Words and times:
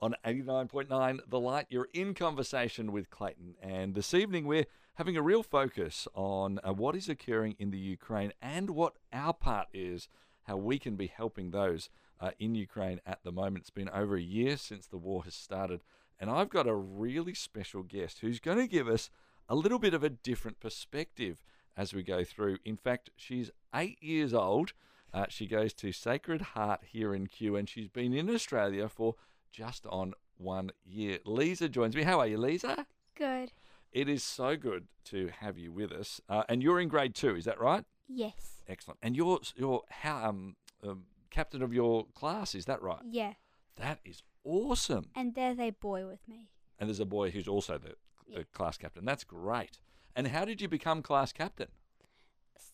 on 0.00 0.14
89.9 0.24 1.20
The 1.28 1.40
Light. 1.40 1.66
You're 1.68 1.88
in 1.92 2.14
conversation 2.14 2.92
with 2.92 3.10
Clayton, 3.10 3.56
and 3.60 3.94
this 3.94 4.14
evening 4.14 4.46
we're 4.46 4.66
having 4.94 5.16
a 5.16 5.22
real 5.22 5.42
focus 5.42 6.06
on 6.14 6.60
uh, 6.62 6.72
what 6.72 6.94
is 6.94 7.08
occurring 7.08 7.56
in 7.58 7.70
the 7.70 7.78
Ukraine 7.78 8.32
and 8.40 8.70
what 8.70 8.94
our 9.12 9.32
part 9.32 9.66
is, 9.72 10.08
how 10.44 10.56
we 10.56 10.78
can 10.78 10.94
be 10.94 11.08
helping 11.08 11.50
those 11.50 11.90
uh, 12.20 12.30
in 12.38 12.54
Ukraine 12.54 13.00
at 13.06 13.24
the 13.24 13.32
moment. 13.32 13.62
It's 13.62 13.70
been 13.70 13.88
over 13.88 14.16
a 14.16 14.22
year 14.22 14.56
since 14.56 14.86
the 14.86 14.96
war 14.96 15.24
has 15.24 15.34
started, 15.34 15.80
and 16.20 16.30
I've 16.30 16.50
got 16.50 16.68
a 16.68 16.74
really 16.74 17.34
special 17.34 17.82
guest 17.82 18.20
who's 18.20 18.40
going 18.40 18.58
to 18.58 18.68
give 18.68 18.88
us 18.88 19.10
a 19.48 19.56
little 19.56 19.78
bit 19.80 19.94
of 19.94 20.04
a 20.04 20.10
different 20.10 20.60
perspective 20.60 21.38
as 21.76 21.92
we 21.92 22.02
go 22.04 22.22
through. 22.22 22.58
In 22.64 22.76
fact, 22.76 23.10
she's 23.16 23.50
eight 23.74 24.00
years 24.00 24.32
old. 24.32 24.74
Uh, 25.12 25.26
she 25.28 25.46
goes 25.46 25.72
to 25.72 25.90
Sacred 25.90 26.40
Heart 26.40 26.82
here 26.86 27.14
in 27.14 27.26
Kew, 27.26 27.56
and 27.56 27.68
she's 27.68 27.88
been 27.88 28.12
in 28.12 28.30
Australia 28.30 28.88
for 28.88 29.16
just 29.52 29.86
on 29.86 30.14
one 30.36 30.70
year. 30.84 31.18
Leza 31.26 31.70
joins 31.70 31.96
me. 31.96 32.02
How 32.02 32.20
are 32.20 32.26
you, 32.26 32.38
Leza? 32.38 32.86
Good. 33.16 33.52
It 33.92 34.08
is 34.08 34.22
so 34.22 34.56
good 34.56 34.86
to 35.06 35.30
have 35.40 35.58
you 35.58 35.72
with 35.72 35.92
us. 35.92 36.20
Uh, 36.28 36.42
and 36.48 36.62
you're 36.62 36.80
in 36.80 36.88
grade 36.88 37.14
two, 37.14 37.34
is 37.34 37.44
that 37.46 37.60
right? 37.60 37.84
Yes. 38.06 38.62
Excellent. 38.68 38.98
And 39.02 39.16
you're 39.16 39.40
you're 39.56 39.82
how 39.88 40.28
um, 40.28 40.56
um 40.86 41.04
captain 41.30 41.62
of 41.62 41.72
your 41.72 42.06
class, 42.14 42.54
is 42.54 42.66
that 42.66 42.82
right? 42.82 43.00
Yeah. 43.04 43.34
That 43.76 44.00
is 44.04 44.22
awesome. 44.44 45.10
And 45.14 45.34
there's 45.34 45.58
a 45.58 45.70
boy 45.70 46.06
with 46.06 46.20
me. 46.28 46.50
And 46.78 46.88
there's 46.88 47.00
a 47.00 47.06
boy 47.06 47.30
who's 47.30 47.48
also 47.48 47.78
the, 47.78 47.94
the 48.32 48.44
class 48.44 48.76
captain. 48.76 49.04
That's 49.04 49.24
great. 49.24 49.78
And 50.14 50.28
how 50.28 50.44
did 50.44 50.60
you 50.60 50.68
become 50.68 51.02
class 51.02 51.32
captain? 51.32 51.68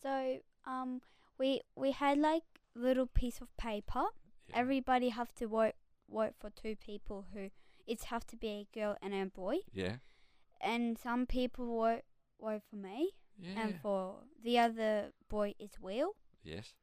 So 0.01 0.39
um 0.65 1.01
we 1.37 1.61
we 1.75 1.91
had 1.91 2.17
like 2.17 2.43
little 2.75 3.07
piece 3.07 3.39
of 3.39 3.55
paper. 3.57 4.03
Yeah. 4.49 4.57
Everybody 4.57 5.09
have 5.09 5.33
to 5.35 5.47
vote 5.47 5.75
vote 6.09 6.33
for 6.39 6.49
two 6.49 6.75
people 6.75 7.25
who 7.33 7.49
it's 7.87 8.05
have 8.05 8.25
to 8.27 8.35
be 8.35 8.47
a 8.47 8.77
girl 8.79 8.97
and 9.01 9.13
a 9.13 9.25
boy. 9.25 9.57
Yeah. 9.73 9.97
And 10.61 10.97
some 10.97 11.25
people 11.25 11.65
vote 11.67 12.01
vote 12.41 12.61
for 12.69 12.75
me 12.75 13.11
Yeah. 13.37 13.59
and 13.61 13.79
for 13.81 14.23
the 14.43 14.57
other 14.59 15.11
boy 15.29 15.53
is 15.59 15.79
Will. 15.79 16.15
yes. 16.43 16.73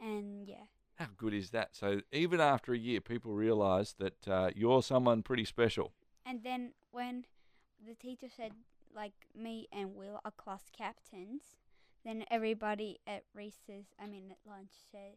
And 0.00 0.46
yeah. 0.48 0.66
How 0.94 1.06
good 1.16 1.34
is 1.34 1.50
that? 1.50 1.76
So 1.76 2.00
even 2.12 2.40
after 2.40 2.72
a 2.72 2.78
year, 2.78 3.00
people 3.00 3.32
realise 3.32 3.92
that 3.94 4.26
uh, 4.28 4.50
you're 4.56 4.82
someone 4.82 5.22
pretty 5.22 5.44
special. 5.44 5.92
And 6.26 6.42
then 6.42 6.72
when 6.90 7.24
the 7.86 7.94
teacher 7.94 8.26
said 8.34 8.52
like 8.94 9.12
me 9.34 9.68
and 9.72 9.94
Will 9.94 10.20
are 10.24 10.30
class 10.32 10.62
captains, 10.76 11.42
then 12.04 12.24
everybody 12.30 12.98
at 13.06 13.24
recess, 13.34 13.86
I 14.00 14.06
mean 14.06 14.30
at 14.32 14.38
lunch, 14.50 14.70
said 14.90 15.16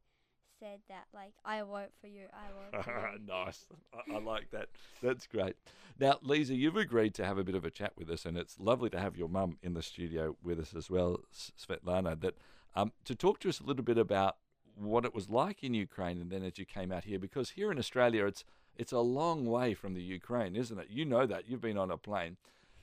said 0.61 0.79
that 0.89 1.05
like 1.13 1.33
I 1.43 1.61
vote 1.61 1.91
for 1.99 2.07
you, 2.07 2.25
I 2.33 2.77
vote 2.77 2.83
for 2.85 3.11
you. 3.13 3.19
nice. 3.27 3.65
I, 3.93 4.15
I 4.15 4.19
like 4.19 4.51
that. 4.51 4.69
That's 5.01 5.27
great. 5.27 5.55
Now, 5.99 6.19
Leza, 6.23 6.55
you've 6.55 6.77
agreed 6.77 7.13
to 7.15 7.25
have 7.25 7.37
a 7.37 7.43
bit 7.43 7.55
of 7.55 7.65
a 7.65 7.71
chat 7.71 7.93
with 7.97 8.09
us, 8.09 8.25
and 8.25 8.37
it's 8.37 8.59
lovely 8.59 8.89
to 8.91 8.99
have 8.99 9.17
your 9.17 9.27
mum 9.27 9.57
in 9.61 9.73
the 9.73 9.81
studio 9.81 10.35
with 10.43 10.59
us 10.59 10.73
as 10.75 10.89
well, 10.89 11.19
Svetlana. 11.33 12.19
That 12.19 12.37
um, 12.75 12.91
to 13.05 13.15
talk 13.15 13.39
to 13.41 13.49
us 13.49 13.59
a 13.59 13.63
little 13.63 13.83
bit 13.83 13.97
about 13.97 14.37
what 14.75 15.05
it 15.05 15.13
was 15.13 15.29
like 15.29 15.63
in 15.63 15.73
Ukraine, 15.73 16.21
and 16.21 16.31
then 16.31 16.43
as 16.43 16.57
you 16.57 16.65
came 16.65 16.91
out 16.91 17.05
here, 17.05 17.19
because 17.19 17.51
here 17.51 17.71
in 17.71 17.79
Australia, 17.79 18.25
it's 18.25 18.43
it's 18.77 18.91
a 18.91 18.99
long 18.99 19.45
way 19.45 19.73
from 19.73 19.93
the 19.93 20.01
Ukraine, 20.01 20.55
isn't 20.55 20.79
it? 20.79 20.87
You 20.89 21.05
know 21.05 21.25
that. 21.25 21.49
You've 21.49 21.61
been 21.61 21.77
on 21.77 21.91
a 21.91 21.97
plane. 21.97 22.37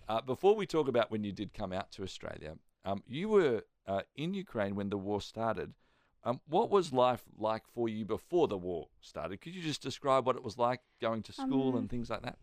Uh, 0.08 0.20
before 0.20 0.54
we 0.54 0.66
talk 0.66 0.88
about 0.88 1.10
when 1.10 1.22
you 1.22 1.32
did 1.32 1.52
come 1.52 1.72
out 1.72 1.92
to 1.92 2.02
Australia, 2.02 2.56
um, 2.84 3.02
you 3.06 3.28
were 3.28 3.62
uh, 3.86 4.02
in 4.16 4.34
Ukraine 4.34 4.74
when 4.74 4.90
the 4.90 4.96
war 4.96 5.20
started. 5.20 5.74
Um, 6.28 6.40
what 6.46 6.68
was 6.68 6.92
life 6.92 7.22
like 7.38 7.62
for 7.74 7.88
you 7.88 8.04
before 8.04 8.48
the 8.48 8.58
war 8.58 8.88
started? 9.00 9.40
Could 9.40 9.54
you 9.54 9.62
just 9.62 9.80
describe 9.80 10.26
what 10.26 10.36
it 10.36 10.44
was 10.44 10.58
like 10.58 10.80
going 11.00 11.22
to 11.22 11.32
school 11.32 11.70
Um, 11.70 11.76
and 11.76 11.90
things 11.90 12.10
like 12.10 12.20
that? 12.22 12.36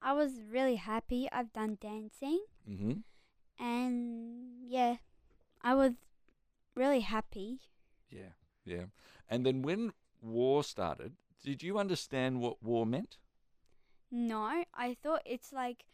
I 0.00 0.12
was 0.12 0.40
really 0.48 0.76
happy. 0.76 1.28
I've 1.32 1.52
done 1.52 1.78
dancing 1.80 2.44
Mm-hmm. 2.70 2.92
and 3.58 4.62
yeah, 4.68 4.96
I 5.62 5.74
was 5.74 5.94
really 6.76 7.00
happy. 7.00 7.58
Yeah, 8.08 8.34
yeah. 8.64 8.84
And 9.28 9.44
then 9.44 9.62
when 9.62 9.92
war 10.22 10.62
started, 10.62 11.14
did 11.42 11.62
you 11.62 11.76
understand 11.76 12.40
what 12.40 12.62
war 12.62 12.86
meant? 12.86 13.18
No, 14.12 14.64
I 14.72 14.96
thought 15.02 15.22
it's 15.26 15.52
like 15.52 15.84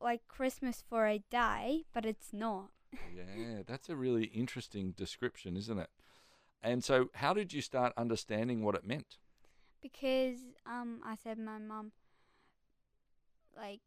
like 0.00 0.26
Christmas 0.26 0.82
for 0.88 1.06
a 1.06 1.20
day, 1.30 1.84
but 1.92 2.04
it's 2.04 2.32
not. 2.32 2.70
yeah, 3.14 3.62
that's 3.64 3.88
a 3.88 3.96
really 3.96 4.24
interesting 4.24 4.92
description, 4.96 5.56
isn't 5.56 5.78
it? 5.78 5.90
And 6.64 6.82
so, 6.82 7.10
how 7.14 7.34
did 7.34 7.52
you 7.52 7.60
start 7.60 7.92
understanding 7.96 8.62
what 8.64 8.74
it 8.74 8.84
meant? 8.86 9.18
because 9.82 10.38
um 10.64 11.00
I 11.04 11.14
said 11.14 11.38
my 11.38 11.58
mum 11.58 11.92
like 13.54 13.80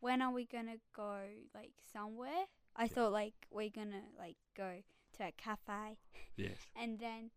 when 0.00 0.20
are 0.20 0.32
we 0.32 0.44
gonna 0.44 0.78
go 0.94 1.18
like 1.54 1.70
somewhere? 1.92 2.44
I 2.76 2.88
thought 2.88 3.12
like 3.12 3.34
we're 3.50 3.70
gonna 3.70 4.02
like 4.18 4.36
go 4.56 4.82
to 5.18 5.22
a 5.24 5.32
cafe 5.36 5.98
Yes. 6.36 6.58
and 6.76 6.98
then 6.98 7.30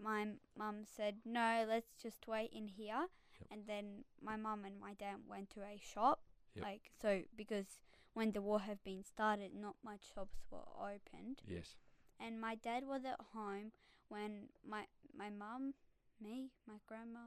my 0.00 0.28
mum 0.56 0.84
said 0.84 1.16
no, 1.24 1.64
let's 1.68 1.90
just 2.00 2.28
wait 2.28 2.50
in 2.52 2.68
here 2.68 3.06
Yep. 3.40 3.48
and 3.50 3.62
then 3.66 4.04
my 4.22 4.36
mum 4.36 4.64
and 4.64 4.78
my 4.80 4.94
dad 4.94 5.16
went 5.28 5.50
to 5.50 5.60
a 5.62 5.76
shop 5.80 6.20
Yep. 6.54 6.64
like 6.64 6.90
so 7.02 7.22
because 7.36 7.80
when 8.14 8.30
the 8.30 8.40
war 8.40 8.60
had 8.60 8.78
been 8.84 9.02
started 9.02 9.50
not 9.54 9.74
much 9.84 10.12
shops 10.14 10.38
were 10.52 10.58
opened 10.80 11.42
Yes. 11.46 11.74
and 12.20 12.40
my 12.40 12.54
dad 12.54 12.84
was 12.86 13.04
at 13.04 13.18
home 13.34 13.72
when 14.08 14.48
my 14.66 14.84
my 15.16 15.30
mum, 15.30 15.74
me, 16.20 16.50
my 16.66 16.74
grandma, 16.86 17.20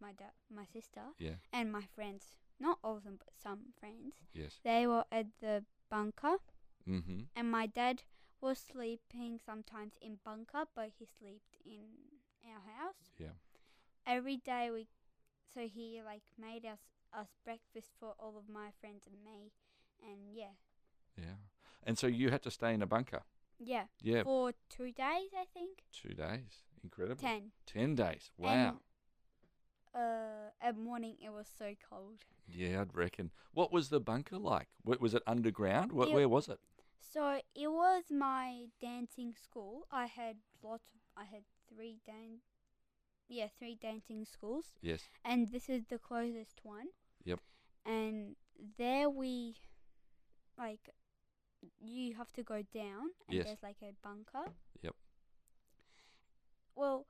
my 0.00 0.12
dad, 0.12 0.32
my 0.50 0.64
sister, 0.72 1.02
Yeah. 1.18 1.36
and 1.52 1.70
my 1.72 1.82
friends, 1.94 2.36
not 2.60 2.78
all 2.82 2.96
of 2.96 3.04
them, 3.04 3.18
but 3.18 3.34
some 3.42 3.72
friends, 3.78 4.14
Yes. 4.32 4.60
they 4.62 4.86
were 4.86 5.04
at 5.12 5.26
the 5.40 5.64
bunker, 5.90 6.38
Mm-hmm. 6.86 7.20
and 7.36 7.50
my 7.50 7.66
dad 7.66 8.02
was 8.40 8.58
sleeping 8.58 9.38
sometimes 9.44 9.94
in 10.00 10.18
bunker, 10.24 10.64
but 10.74 10.90
he 10.98 11.06
slept 11.06 11.56
in 11.64 11.84
our 12.46 12.62
house. 12.76 13.12
Yeah. 13.18 13.34
Every 14.06 14.36
day 14.38 14.70
we, 14.70 14.88
so 15.52 15.60
he 15.68 16.00
like 16.04 16.22
made 16.38 16.64
us 16.64 16.80
us 17.12 17.28
breakfast 17.44 17.88
for 17.98 18.14
all 18.18 18.36
of 18.38 18.48
my 18.48 18.70
friends 18.80 19.02
and 19.06 19.24
me, 19.24 19.52
and 20.02 20.34
yeah, 20.36 20.54
Yeah. 21.16 21.36
And 21.84 21.98
so 21.98 22.06
you 22.06 22.30
had 22.30 22.42
to 22.42 22.50
stay 22.50 22.74
in 22.74 22.82
a 22.82 22.86
bunker. 22.86 23.22
Yeah, 23.58 23.86
Yeah. 24.02 24.22
for 24.22 24.52
two 24.68 24.92
days 24.92 25.30
I 25.36 25.44
think, 25.52 25.84
Two 25.92 26.14
days. 26.14 26.64
Incredible. 26.82 27.20
ten. 27.20 27.50
Ten 27.66 27.94
days. 27.94 28.30
Wow. 28.38 28.50
And, 28.50 28.78
uh, 29.94 30.50
at 30.60 30.76
morning 30.76 31.16
it 31.22 31.30
was 31.30 31.48
so 31.58 31.74
cold. 31.88 32.24
Yeah, 32.46 32.80
I'd 32.80 32.94
reckon. 32.94 33.30
What 33.52 33.72
was 33.72 33.88
the 33.88 34.00
bunker 34.00 34.38
like? 34.38 34.68
Wa- 34.84 34.96
Was 35.00 35.14
it 35.14 35.22
underground? 35.26 35.92
Wh- 35.92 36.08
It- 36.08 36.14
where 36.14 36.28
was 36.28 36.48
it? 36.48 36.60
So 37.00 37.40
it 37.54 37.68
was 37.68 38.04
my 38.10 38.66
dancing 38.80 39.34
school. 39.34 39.86
I 39.90 40.06
had 40.06 40.36
lots. 40.62 40.88
Of, 40.94 41.00
I 41.16 41.24
had 41.24 41.44
three 41.68 42.00
dan. 42.06 42.40
Yeah, 43.30 43.48
three 43.58 43.74
dancing 43.74 44.24
schools, 44.24 44.76
Yes. 44.80 45.08
and 45.22 45.48
this 45.50 45.68
is 45.68 45.84
the 45.86 45.98
closest 45.98 46.64
one. 46.64 46.88
Yep. 47.24 47.40
And 47.84 48.36
there 48.78 49.10
we, 49.10 49.56
like, 50.56 50.88
you 51.80 52.14
have 52.14 52.32
to 52.34 52.42
go 52.42 52.62
down, 52.62 53.10
and 53.28 53.36
Yes. 53.36 53.46
there's 53.46 53.62
like 53.62 53.82
a 53.82 53.92
bunker. 54.02 54.52
Yep. 54.82 54.94
Well, 56.74 57.06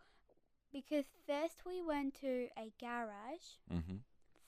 because 0.72 1.06
first 1.26 1.64
we 1.66 1.82
went 1.82 2.14
to 2.20 2.48
a 2.56 2.72
garage 2.80 3.56
Mm-hmm. 3.72 3.98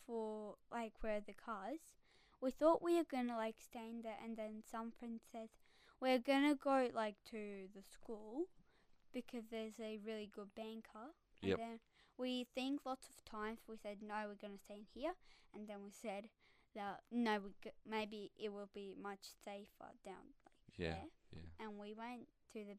for 0.07 0.57
like 0.73 0.93
where 1.03 1.21
the 1.21 1.35
cars. 1.35 1.95
We 2.41 2.51
thought 2.51 2.83
we 2.83 2.97
were 2.97 3.05
gonna 3.05 3.37
like 3.37 3.57
stay 3.61 3.89
in 3.91 4.03
there, 4.03 4.19
and 4.23 4.37
then 4.37 4.63
some 4.71 4.91
friend 4.91 5.21
said 5.31 5.49
we're 6.01 6.19
gonna 6.19 6.55
go 6.55 6.89
like 6.95 7.17
to 7.31 7.69
the 7.75 7.83
school 7.83 8.47
because 9.13 9.45
there's 9.51 9.79
a 9.81 9.99
really 10.05 10.27
good 10.33 10.55
banker. 10.55 11.13
Yep. 11.43 11.59
And 11.59 11.61
then 11.71 11.81
we 12.17 12.45
think 12.55 12.81
lots 12.87 13.09
of 13.09 13.25
times 13.25 13.61
we 13.69 13.77
said 13.77 13.99
no, 14.03 14.27
we're 14.29 14.35
gonna 14.49 14.59
stay 14.59 14.75
in 14.75 14.87
here, 14.95 15.13
and 15.55 15.69
then 15.69 15.83
we 15.85 15.91
said 15.91 16.29
that 16.75 17.01
no, 17.11 17.41
we 17.41 17.51
maybe 17.87 18.31
it 18.39 18.53
will 18.53 18.71
be 18.73 18.95
much 19.01 19.29
safer 19.45 19.93
down 20.05 20.35
like 20.45 20.79
Yeah. 20.79 20.93
there. 20.95 21.11
Yeah. 21.33 21.65
And 21.67 21.79
we 21.79 21.95
went 21.95 22.29
to 22.53 22.65
the 22.65 22.77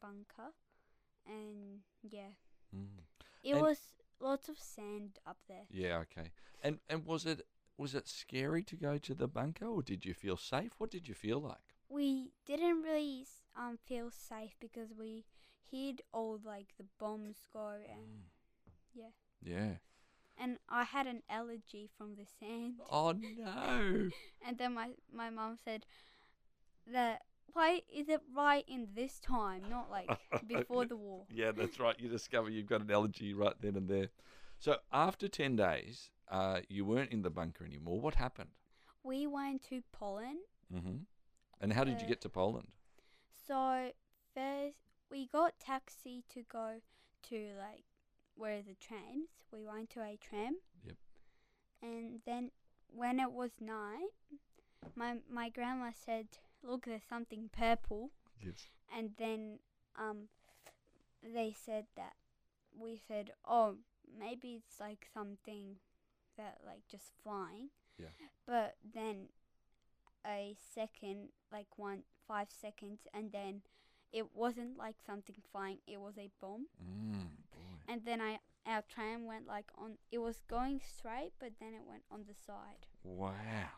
bunker, 0.00 0.52
and 1.26 1.82
yeah, 2.02 2.32
Mm. 2.74 3.04
it 3.42 3.52
And- 3.52 3.60
was 3.62 3.94
lots 4.20 4.48
of 4.48 4.58
sand 4.58 5.18
up 5.26 5.38
there. 5.46 5.66
Yeah. 5.70 5.98
Okay. 6.00 6.32
And 6.62 6.80
and 6.88 7.04
was 7.06 7.26
it 7.26 7.46
was 7.76 7.94
it 7.94 8.06
scary 8.08 8.62
to 8.64 8.76
go 8.76 8.98
to 8.98 9.14
the 9.14 9.26
bunker, 9.28 9.66
or 9.66 9.82
did 9.82 10.04
you 10.04 10.14
feel 10.14 10.36
safe? 10.36 10.78
What 10.78 10.90
did 10.90 11.08
you 11.08 11.14
feel 11.14 11.40
like? 11.40 11.60
we 11.88 12.32
didn't 12.46 12.82
really 12.82 13.26
um 13.54 13.76
feel 13.76 14.10
safe 14.10 14.56
because 14.58 14.92
we 14.94 15.24
heard 15.70 16.00
all 16.12 16.38
like 16.42 16.74
the 16.76 16.84
bombs 16.98 17.46
go 17.52 17.68
and 17.88 18.30
yeah. 18.94 19.10
Yeah. 19.42 19.78
And 20.38 20.58
I 20.68 20.84
had 20.84 21.06
an 21.06 21.22
allergy 21.28 21.88
from 21.96 22.14
the 22.16 22.24
sand 22.40 22.74
Oh 22.90 23.12
no. 23.12 24.10
and 24.46 24.58
then 24.58 24.74
my 24.74 24.90
my 25.12 25.30
mom 25.30 25.58
said 25.64 25.86
that 26.92 27.22
why 27.52 27.82
is 27.92 28.08
it 28.08 28.20
right 28.34 28.64
in 28.66 28.88
this 28.94 29.20
time 29.20 29.62
not 29.70 29.90
like 29.90 30.10
before 30.46 30.84
the 30.86 30.96
war 30.96 31.26
Yeah, 31.30 31.52
that's 31.52 31.78
right. 31.78 31.94
You 31.98 32.08
discover 32.08 32.50
you've 32.50 32.66
got 32.66 32.80
an 32.80 32.90
allergy 32.90 33.32
right 33.34 33.54
then 33.60 33.76
and 33.76 33.88
there. 33.88 34.08
So 34.58 34.76
after 34.92 35.28
ten 35.28 35.56
days, 35.56 36.10
uh, 36.30 36.60
you 36.68 36.84
weren't 36.84 37.12
in 37.12 37.22
the 37.22 37.30
bunker 37.30 37.64
anymore. 37.64 38.00
What 38.00 38.14
happened? 38.16 38.50
We 39.02 39.26
went 39.26 39.62
to 39.68 39.82
Poland. 39.92 40.38
Mm-hmm. 40.74 40.96
And 41.60 41.72
how 41.72 41.84
did 41.84 42.00
you 42.00 42.06
Uh, 42.06 42.08
get 42.08 42.20
to 42.22 42.28
Poland? 42.28 42.68
So 43.46 43.90
first 44.34 44.78
we 45.10 45.26
got 45.26 45.58
taxi 45.60 46.24
to 46.32 46.42
go 46.42 46.80
to 47.28 47.36
like 47.58 47.84
where 48.36 48.62
the 48.62 48.74
trams. 48.74 49.28
We 49.52 49.64
went 49.64 49.90
to 49.90 50.00
a 50.00 50.18
tram. 50.20 50.56
Yep. 50.84 50.96
And 51.82 52.20
then 52.26 52.50
when 52.88 53.20
it 53.20 53.32
was 53.32 53.50
night, 53.60 54.10
my 54.96 55.16
my 55.30 55.48
grandma 55.48 55.90
said, 55.94 56.26
"Look, 56.62 56.86
there's 56.86 57.02
something 57.08 57.50
purple." 57.52 58.10
Yes. 58.40 58.68
And 58.96 59.10
then 59.18 59.58
um, 59.96 60.28
they 61.22 61.54
said 61.54 61.86
that 61.96 62.14
we 62.78 63.00
said, 63.06 63.32
"Oh, 63.46 63.76
maybe 64.18 64.60
it's 64.66 64.80
like 64.80 65.06
something 65.12 65.76
that 66.36 66.58
like 66.66 66.86
just 66.90 67.12
flying." 67.22 67.70
Yeah. 67.98 68.08
But 68.46 68.76
then 68.82 69.28
a 70.26 70.56
second, 70.74 71.28
like 71.52 71.78
one 71.78 72.02
five 72.26 72.48
seconds, 72.50 73.00
and 73.12 73.32
then 73.32 73.62
it 74.12 74.34
wasn't 74.34 74.78
like 74.78 74.96
something 75.04 75.36
flying. 75.52 75.78
It 75.86 76.00
was 76.00 76.14
a 76.18 76.30
bomb. 76.40 76.66
Mm. 76.82 77.43
And 77.88 78.02
then 78.04 78.20
I 78.20 78.38
our 78.66 78.82
tram 78.82 79.26
went 79.26 79.46
like 79.46 79.66
on. 79.76 79.98
It 80.10 80.18
was 80.18 80.40
going 80.48 80.80
straight, 80.96 81.32
but 81.38 81.52
then 81.60 81.74
it 81.74 81.82
went 81.86 82.02
on 82.10 82.24
the 82.26 82.34
side. 82.46 82.86
Wow. 83.02 83.32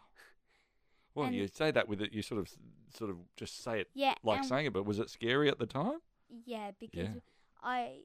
Well, 1.14 1.26
And- 1.28 1.34
you 1.34 1.48
say 1.48 1.70
that 1.70 1.88
with 1.88 2.02
it. 2.02 2.12
You 2.12 2.20
sort 2.20 2.40
of, 2.40 2.50
sort 2.94 3.08
of, 3.10 3.16
just 3.38 3.62
say 3.64 3.80
it 3.80 3.88
Yeah. 3.94 4.16
like 4.22 4.44
saying 4.44 4.66
it. 4.66 4.74
But 4.74 4.84
was 4.84 4.98
it 4.98 5.08
scary 5.08 5.48
at 5.48 5.58
the 5.58 5.64
time? 5.64 6.00
Yeah, 6.44 6.72
because 6.78 7.08
Yeah. 7.14 7.20
I 7.62 8.02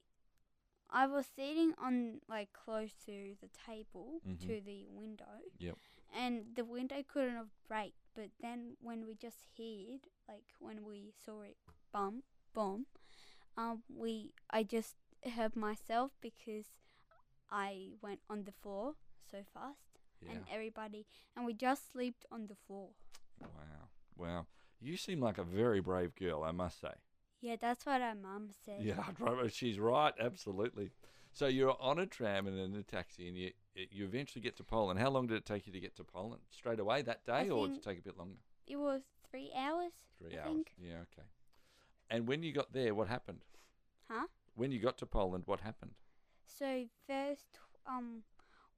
I 0.90 1.08
was 1.08 1.26
sitting 1.36 1.74
on 1.78 2.22
like 2.30 2.54
close 2.54 2.94
to 3.06 3.36
the 3.42 3.50
table 3.50 4.22
Mhm. 4.26 4.40
to 4.48 4.62
the 4.62 4.86
window. 4.88 5.42
Yep. 5.58 5.78
And 6.14 6.56
the 6.56 6.64
window 6.64 7.04
couldn't 7.04 7.36
have 7.36 7.50
break, 7.68 7.96
but 8.14 8.30
then 8.40 8.78
when 8.80 9.06
we 9.06 9.16
just 9.16 9.40
heard 9.58 10.08
like 10.30 10.46
when 10.60 10.86
we 10.86 11.12
saw 11.26 11.42
it 11.42 11.58
bump 11.92 12.24
bomb, 12.54 12.86
um 13.58 13.84
we 13.90 14.34
I 14.50 14.64
just 14.64 14.96
hurt 15.30 15.56
myself 15.56 16.12
because 16.22 16.66
I 17.52 17.90
went 18.02 18.20
on 18.30 18.44
the 18.46 18.52
floor 18.52 18.96
so 19.30 19.40
fast 19.54 20.00
Yeah. 20.22 20.32
and 20.32 20.46
everybody 20.52 21.06
and 21.36 21.46
we 21.46 21.54
just 21.54 21.92
slept 21.92 22.26
on 22.32 22.48
the 22.48 22.56
floor. 22.68 22.90
Wow. 23.40 23.90
Wow. 24.18 24.46
You 24.80 24.98
seem 24.98 25.20
like 25.20 25.38
a 25.38 25.44
very 25.44 25.80
brave 25.80 26.16
girl, 26.16 26.44
I 26.44 26.52
must 26.52 26.80
say. 26.82 26.94
Yeah, 27.42 27.56
that's 27.60 27.86
what 27.86 28.02
our 28.02 28.16
mum 28.16 28.50
said. 28.66 28.82
Yeah, 28.84 29.04
she's 29.52 29.80
right. 29.80 30.14
Absolutely. 30.20 30.92
So 31.34 31.48
you're 31.48 31.76
on 31.80 31.98
a 31.98 32.06
tram 32.06 32.46
and 32.48 32.60
in 32.60 32.76
a 32.76 32.84
taxi, 32.84 33.28
and 33.28 33.38
you 33.38 33.52
you 33.74 34.04
eventually 34.06 34.42
get 34.42 34.58
to 34.58 34.64
Poland. 34.64 35.00
How 35.00 35.10
long 35.10 35.28
did 35.28 35.38
it 35.38 35.46
take 35.46 35.66
you 35.66 35.74
to 35.74 35.80
get 35.80 35.96
to 35.96 36.04
Poland? 36.04 36.42
Straight 36.52 36.80
away 36.80 37.02
that 37.04 37.26
day, 37.26 37.50
or 37.50 37.68
did 37.68 37.78
it 37.78 37.84
take 37.84 38.00
a 38.00 38.02
bit 38.02 38.18
longer? 38.18 38.38
It 38.68 38.76
was 38.76 39.02
three 39.30 39.52
hours. 39.56 39.94
Three 40.20 40.38
I 40.38 40.42
hours. 40.42 40.48
think. 40.54 40.74
Yeah. 40.78 40.96
Okay. 41.14 41.28
And 42.10 42.28
when 42.28 42.44
you 42.44 42.52
got 42.52 42.74
there, 42.74 42.94
what 42.94 43.08
happened? 43.08 43.40
Huh? 44.10 44.28
When 44.56 44.72
you 44.72 44.80
got 44.80 44.98
to 45.00 45.06
Poland, 45.06 45.44
what 45.48 45.62
happened? 45.62 45.94
So 46.46 46.86
first, 47.08 47.60
um, 47.88 48.24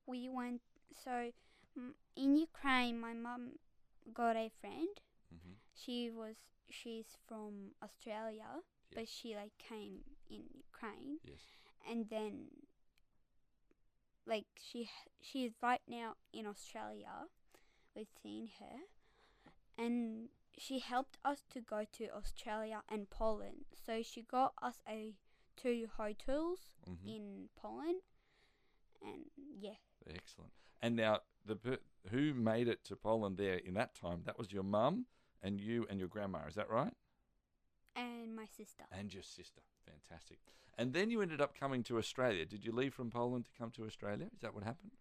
we 0.05 0.29
went. 0.29 0.61
So 1.03 1.31
in 2.15 2.35
Ukraine, 2.37 2.99
my 2.99 3.13
mum 3.13 3.53
got 4.13 4.35
a 4.35 4.49
friend. 4.61 4.95
hmm 5.31 5.53
She 5.73 6.09
was 6.11 6.35
she's 6.69 7.17
from 7.27 7.71
Australia, 7.83 8.51
Yeah. 8.91 8.95
but 8.95 9.07
she 9.07 9.35
like 9.35 9.57
came 9.57 10.03
in 10.29 10.43
Ukraine, 10.53 11.17
Yes. 11.23 11.41
and 11.89 12.09
then 12.09 12.33
like 14.25 14.45
she 14.59 14.89
she 15.21 15.45
is 15.45 15.53
right 15.61 15.81
now 15.87 16.15
in 16.33 16.45
Australia. 16.45 17.27
We've 17.95 18.07
seen 18.21 18.49
her, 18.59 18.77
and 19.77 20.29
she 20.57 20.79
helped 20.79 21.17
us 21.25 21.43
to 21.53 21.61
go 21.61 21.85
to 21.93 22.09
Australia 22.15 22.81
and 22.89 23.09
Poland. 23.09 23.65
So 23.85 24.01
she 24.01 24.21
got 24.21 24.53
us 24.61 24.81
a 24.87 25.13
two 25.55 25.88
hotels 25.97 26.59
hmm 26.85 27.07
in 27.07 27.50
Poland, 27.55 28.01
and 29.01 29.25
yeah, 29.59 29.75
Excellent. 30.09 30.51
And 30.81 30.95
now 30.95 31.19
the 31.45 31.55
per- 31.55 31.79
who 32.11 32.33
made 32.33 32.67
it 32.67 32.83
to 32.85 32.95
Poland 32.95 33.38
there 33.38 33.55
in 33.57 33.73
that 33.75 33.95
time? 33.95 34.21
That 34.25 34.38
was 34.38 34.51
your 34.51 34.63
mum 34.63 35.05
and 35.41 35.59
you 35.61 35.85
and 35.89 35.97
your 36.00 36.09
grandma. 36.09 36.39
Is 36.47 36.55
that 36.55 36.69
right? 36.69 36.94
and 37.95 38.35
my 38.35 38.45
sister. 38.45 38.83
And 38.91 39.13
your 39.13 39.21
sister. 39.23 39.61
Fantastic. 39.85 40.39
And 40.79 40.94
then 40.94 41.11
you 41.11 41.21
ended 41.21 41.39
up 41.41 41.53
coming 41.57 41.83
to 41.83 42.00
Australia. 42.00 42.44
Did 42.45 42.65
you 42.65 42.71
leave 42.71 42.94
from 42.95 43.11
Poland 43.11 43.45
to 43.45 43.51
come 43.57 43.69
to 43.71 43.85
Australia? 43.85 44.27
Is 44.33 44.41
that 44.41 44.55
what 44.55 44.63
happened? 44.63 44.91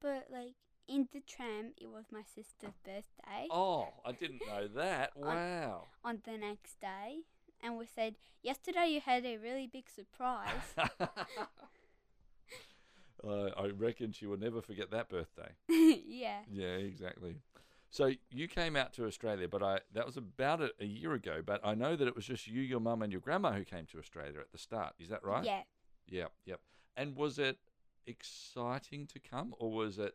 But 0.00 0.28
like 0.32 0.54
in 0.88 1.08
the 1.12 1.20
tram, 1.20 1.72
it 1.76 1.90
was 1.90 2.06
my 2.10 2.22
sister's 2.22 2.78
birthday 2.84 3.46
Oh, 3.50 3.88
I 4.04 4.12
didn't 4.12 4.40
know 4.46 4.66
that. 4.68 5.10
Wow. 5.14 5.88
on 6.02 6.22
the 6.24 6.38
next 6.38 6.80
day, 6.80 7.20
and 7.62 7.76
we 7.76 7.86
said 7.86 8.16
yesterday 8.42 8.88
you 8.88 9.00
had 9.00 9.24
a 9.24 9.36
really 9.38 9.66
big 9.66 9.84
surprise. 9.88 10.74
uh, 13.26 13.50
I 13.56 13.66
reckon 13.76 14.12
she 14.12 14.26
will 14.26 14.38
never 14.38 14.60
forget 14.62 14.90
that 14.90 15.08
birthday. 15.08 15.50
yeah, 15.68 16.40
Yeah, 16.50 16.76
exactly. 16.76 17.36
So 17.90 18.12
you 18.30 18.46
came 18.46 18.76
out 18.76 18.92
to 18.94 19.06
Australia, 19.06 19.48
but 19.48 19.62
I 19.62 19.80
that 19.94 20.06
was 20.06 20.16
about 20.16 20.60
a, 20.60 20.70
a 20.80 20.84
year 20.84 21.12
ago. 21.12 21.42
But 21.44 21.60
I 21.64 21.74
know 21.74 21.96
that 21.96 22.06
it 22.06 22.14
was 22.14 22.24
just 22.24 22.46
you, 22.46 22.62
your 22.62 22.80
mum, 22.80 23.02
and 23.02 23.10
your 23.10 23.20
grandma 23.20 23.52
who 23.52 23.64
came 23.64 23.86
to 23.86 23.98
Australia 23.98 24.38
at 24.38 24.52
the 24.52 24.58
start. 24.58 24.94
Is 25.00 25.08
that 25.08 25.24
right? 25.24 25.44
yeah. 25.44 25.62
Yep, 26.08 26.32
yep. 26.44 26.60
And 26.96 27.16
was 27.16 27.38
it 27.38 27.58
exciting 28.06 29.06
to 29.06 29.18
come, 29.18 29.54
or 29.58 29.72
was 29.72 29.98
it 29.98 30.14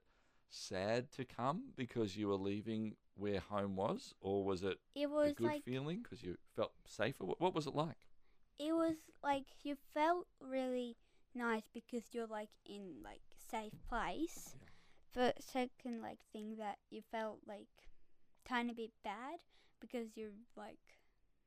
sad 0.50 1.12
to 1.14 1.26
come 1.26 1.66
because 1.76 2.16
you 2.18 2.28
were 2.28 2.36
leaving 2.36 2.96
where 3.16 3.40
home 3.40 3.76
was, 3.76 4.14
or 4.22 4.44
was 4.44 4.64
it 4.64 4.78
It 4.96 5.10
was 5.10 5.32
a 5.32 5.34
good 5.36 5.46
like 5.46 5.64
feeling 5.64 6.02
because 6.04 6.24
you 6.24 6.38
felt 6.56 6.74
safer? 6.88 7.26
What, 7.26 7.40
what 7.42 7.54
was 7.56 7.68
it 7.68 7.76
like? 7.76 7.98
it 8.58 8.74
was 8.74 8.96
like 9.24 9.46
you 9.64 9.76
felt 9.94 10.28
really 10.40 10.96
nice 11.34 11.64
because 11.74 12.04
you're 12.14 12.28
like 12.28 12.50
in 12.66 12.96
like 13.04 13.22
safe 13.52 13.74
place. 13.90 14.56
Yeah. 14.56 14.70
But 15.14 15.44
second 15.44 16.02
like 16.02 16.20
thing 16.32 16.56
that 16.58 16.78
you 16.90 17.02
felt 17.12 17.40
like 17.48 17.68
tiny 18.46 18.74
bit 18.74 18.92
bad 19.04 19.40
because 19.80 20.16
you're 20.16 20.30
like 20.56 20.80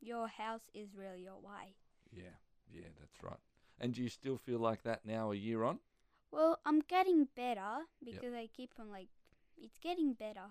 your 0.00 0.28
house 0.28 0.68
is 0.74 0.94
really 0.94 1.22
your 1.22 1.40
way. 1.40 1.74
Yeah, 2.12 2.36
yeah, 2.72 2.88
that's 2.98 3.22
right. 3.22 3.40
And 3.80 3.94
do 3.94 4.02
you 4.02 4.08
still 4.08 4.36
feel 4.36 4.58
like 4.58 4.82
that 4.82 5.04
now, 5.04 5.30
a 5.32 5.36
year 5.36 5.64
on? 5.64 5.78
Well, 6.30 6.58
I'm 6.66 6.80
getting 6.80 7.28
better 7.36 7.84
because 8.04 8.34
I 8.34 8.48
keep 8.54 8.72
on 8.78 8.90
like 8.90 9.08
it's 9.56 9.78
getting 9.78 10.14
better. 10.14 10.46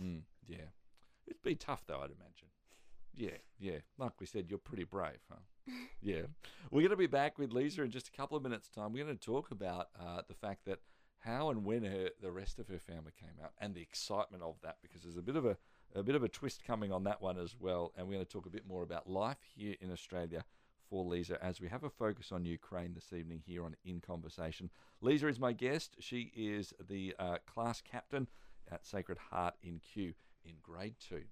Mm, 0.00 0.22
yeah. 0.46 0.70
It'd 1.26 1.42
be 1.42 1.54
tough 1.54 1.84
though, 1.86 2.00
I'd 2.00 2.10
imagine. 2.10 2.48
Yeah, 3.14 3.38
yeah. 3.58 3.78
Like 3.98 4.12
we 4.20 4.26
said, 4.26 4.46
you're 4.48 4.58
pretty 4.58 4.84
brave, 4.84 5.20
huh? 5.30 5.72
yeah. 6.00 6.22
We're 6.70 6.80
going 6.80 6.90
to 6.90 6.96
be 6.96 7.06
back 7.06 7.38
with 7.38 7.50
Leza 7.50 7.80
in 7.80 7.90
just 7.90 8.08
a 8.08 8.12
couple 8.12 8.36
of 8.36 8.42
minutes' 8.42 8.68
time. 8.68 8.92
We're 8.92 9.04
going 9.04 9.16
to 9.16 9.24
talk 9.24 9.50
about 9.50 9.88
uh, 10.00 10.22
the 10.26 10.34
fact 10.34 10.64
that 10.66 10.80
how 11.18 11.50
and 11.50 11.64
when 11.64 11.84
her 11.84 12.08
the 12.20 12.32
rest 12.32 12.58
of 12.58 12.66
her 12.68 12.80
family 12.80 13.12
came 13.18 13.42
out 13.42 13.52
and 13.60 13.74
the 13.74 13.80
excitement 13.80 14.42
of 14.42 14.56
that 14.62 14.78
because 14.82 15.02
there's 15.02 15.16
a 15.16 15.22
bit 15.22 15.36
of 15.36 15.46
a 15.46 15.56
a 15.94 16.02
bit 16.02 16.14
of 16.14 16.24
a 16.24 16.28
twist 16.28 16.64
coming 16.64 16.90
on 16.90 17.04
that 17.04 17.20
one 17.20 17.38
as 17.38 17.54
well. 17.58 17.92
And 17.96 18.06
we're 18.06 18.14
going 18.14 18.26
to 18.26 18.32
talk 18.32 18.46
a 18.46 18.50
bit 18.50 18.66
more 18.66 18.82
about 18.82 19.08
life 19.08 19.38
here 19.54 19.76
in 19.80 19.92
Australia 19.92 20.44
for 20.92 21.06
Leza 21.06 21.38
as 21.40 21.58
we 21.58 21.68
have 21.68 21.84
a 21.84 21.88
focus 21.88 22.32
on 22.32 22.44
Ukraine 22.44 22.92
this 22.92 23.14
evening 23.18 23.40
here 23.46 23.64
on 23.64 23.74
In 23.82 23.98
Conversation. 23.98 24.68
Leza 25.02 25.24
is 25.24 25.40
my 25.40 25.54
guest. 25.54 25.96
She 26.00 26.30
is 26.36 26.74
the 26.86 27.14
uh, 27.18 27.38
class 27.46 27.80
captain 27.80 28.28
at 28.70 28.84
Sacred 28.84 29.16
Heart 29.30 29.54
in 29.62 29.80
Kew 29.80 30.12
in 30.44 30.52
grade 30.62 30.96
two. 31.00 31.22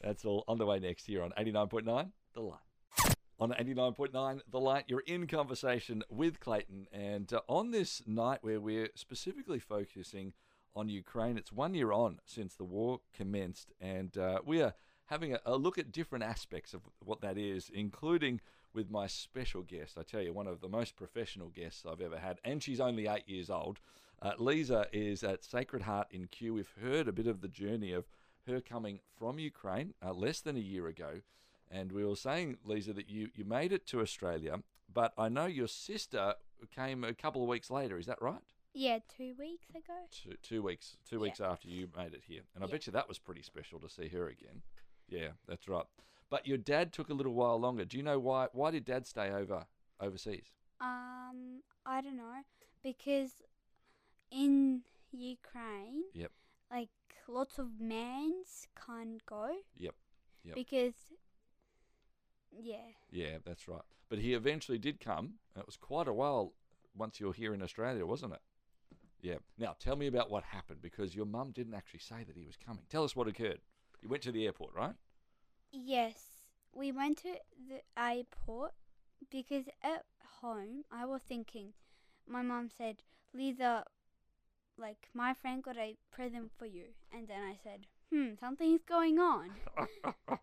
That's 0.00 0.24
all 0.24 0.44
on 0.48 0.56
the 0.56 0.64
way 0.64 0.78
next 0.78 1.04
here 1.04 1.22
on 1.22 1.32
89.9 1.38 2.10
The 2.32 2.40
Light. 2.40 2.58
On 3.38 3.50
89.9 3.50 4.40
The 4.50 4.60
Light, 4.60 4.84
you're 4.88 5.00
in 5.00 5.26
conversation 5.26 6.02
with 6.08 6.40
Clayton. 6.40 6.86
And 6.90 7.30
uh, 7.34 7.40
on 7.48 7.70
this 7.70 8.02
night 8.06 8.38
where 8.40 8.60
we're 8.60 8.88
specifically 8.94 9.58
focusing 9.58 10.32
on 10.74 10.88
Ukraine, 10.88 11.36
it's 11.36 11.52
one 11.52 11.74
year 11.74 11.92
on 11.92 12.20
since 12.24 12.54
the 12.54 12.64
war 12.64 13.00
commenced. 13.14 13.72
And 13.78 14.16
uh, 14.16 14.38
we 14.42 14.62
are 14.62 14.72
having 15.04 15.34
a, 15.34 15.40
a 15.44 15.56
look 15.56 15.76
at 15.76 15.92
different 15.92 16.24
aspects 16.24 16.72
of 16.72 16.80
what 17.04 17.20
that 17.20 17.36
is, 17.36 17.70
including 17.74 18.40
with 18.74 18.90
my 18.90 19.06
special 19.06 19.62
guest. 19.62 19.96
I 19.98 20.02
tell 20.02 20.22
you, 20.22 20.32
one 20.32 20.46
of 20.46 20.60
the 20.60 20.68
most 20.68 20.96
professional 20.96 21.48
guests 21.48 21.84
I've 21.90 22.00
ever 22.00 22.18
had. 22.18 22.38
And 22.44 22.62
she's 22.62 22.80
only 22.80 23.06
eight 23.06 23.28
years 23.28 23.50
old. 23.50 23.78
Uh, 24.20 24.32
Leza 24.38 24.86
is 24.92 25.22
at 25.24 25.44
Sacred 25.44 25.82
Heart 25.82 26.08
in 26.10 26.26
Kew. 26.28 26.54
We've 26.54 26.72
heard 26.80 27.08
a 27.08 27.12
bit 27.12 27.26
of 27.26 27.40
the 27.40 27.48
journey 27.48 27.92
of 27.92 28.06
her 28.46 28.60
coming 28.60 29.00
from 29.18 29.38
Ukraine 29.38 29.94
uh, 30.04 30.12
less 30.12 30.40
than 30.40 30.56
a 30.56 30.60
year 30.60 30.86
ago. 30.86 31.20
And 31.70 31.90
we 31.92 32.04
were 32.04 32.16
saying, 32.16 32.58
Leza, 32.66 32.94
that 32.94 33.08
you, 33.08 33.30
you 33.34 33.44
made 33.44 33.72
it 33.72 33.86
to 33.88 34.00
Australia, 34.00 34.60
but 34.92 35.12
I 35.16 35.28
know 35.28 35.46
your 35.46 35.68
sister 35.68 36.34
came 36.74 37.02
a 37.02 37.14
couple 37.14 37.42
of 37.42 37.48
weeks 37.48 37.70
later. 37.70 37.98
Is 37.98 38.06
that 38.06 38.20
right? 38.20 38.40
Yeah, 38.74 38.98
two 39.16 39.34
weeks 39.38 39.68
ago. 39.70 39.94
Two, 40.10 40.34
two 40.42 40.62
weeks, 40.62 40.96
two 41.08 41.16
Yeah. 41.16 41.22
weeks 41.22 41.40
after 41.40 41.68
you 41.68 41.88
made 41.96 42.14
it 42.14 42.22
here, 42.26 42.42
and 42.54 42.62
I 42.62 42.66
Yeah. 42.66 42.72
bet 42.72 42.86
you 42.86 42.92
that 42.92 43.08
was 43.08 43.18
pretty 43.18 43.42
special 43.42 43.80
to 43.80 43.88
see 43.88 44.08
her 44.08 44.28
again. 44.28 44.62
Yeah, 45.08 45.32
that's 45.46 45.68
right. 45.68 45.84
But 46.32 46.46
your 46.46 46.56
dad 46.56 46.94
took 46.94 47.10
a 47.10 47.12
little 47.12 47.34
while 47.34 47.60
longer. 47.60 47.84
Do 47.84 47.98
you 47.98 48.02
know 48.02 48.18
why? 48.18 48.48
Why 48.54 48.70
did 48.70 48.86
Dad 48.86 49.06
stay 49.06 49.30
over 49.30 49.66
overseas? 50.00 50.46
Um, 50.80 51.60
I 51.84 52.00
don't 52.00 52.16
know 52.16 52.40
because 52.82 53.42
in 54.30 54.80
Ukraine, 55.10 56.04
Yep. 56.14 56.32
like 56.70 56.88
lots 57.28 57.58
of 57.58 57.78
mans 57.78 58.66
can't 58.86 59.24
go. 59.26 59.50
Yep, 59.76 59.94
yep. 60.42 60.54
Because, 60.54 60.94
yeah, 62.50 62.92
Yeah, 63.10 63.36
that's 63.44 63.68
right. 63.68 63.82
But 64.08 64.18
he 64.18 64.32
eventually 64.32 64.78
did 64.78 65.00
come. 65.00 65.34
and 65.54 65.60
It 65.60 65.66
was 65.66 65.76
quite 65.76 66.08
a 66.08 66.14
while 66.14 66.54
once 66.96 67.20
you 67.20 67.26
were 67.26 67.34
here 67.34 67.52
in 67.52 67.60
Australia, 67.62 68.06
wasn't 68.06 68.32
it? 68.32 68.40
Yeah. 69.20 69.36
Now, 69.58 69.76
tell 69.78 69.96
me 69.96 70.06
about 70.06 70.30
what 70.30 70.44
happened 70.44 70.80
because 70.80 71.14
your 71.14 71.26
mum 71.26 71.50
didn't 71.52 71.74
actually 71.74 72.00
say 72.00 72.24
that 72.24 72.36
he 72.38 72.46
was 72.46 72.56
coming. 72.56 72.84
Tell 72.88 73.04
us 73.04 73.14
what 73.14 73.28
occurred. 73.28 73.60
You 74.00 74.08
went 74.08 74.22
to 74.22 74.32
the 74.32 74.46
airport, 74.46 74.74
right? 74.74 74.94
Yes, 75.72 76.14
we 76.74 76.92
went 76.92 77.18
to 77.18 77.34
the 77.68 77.80
airport 77.96 78.72
because 79.30 79.64
at 79.82 80.04
home 80.40 80.84
I 80.90 81.04
was 81.06 81.22
thinking. 81.22 81.72
My 82.26 82.42
mom 82.42 82.68
said, 82.76 83.02
"Leza, 83.34 83.84
like 84.76 85.08
my 85.14 85.34
friend 85.34 85.62
got 85.62 85.76
a 85.76 85.96
present 86.10 86.50
for 86.58 86.66
you," 86.66 86.94
and 87.12 87.26
then 87.28 87.42
I 87.42 87.56
said, 87.62 87.86
"Hmm, 88.10 88.34
something's 88.38 88.84
going 88.84 89.18
on." 89.18 89.50